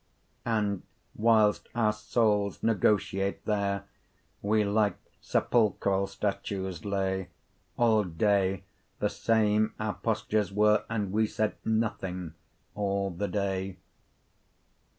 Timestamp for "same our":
9.11-9.93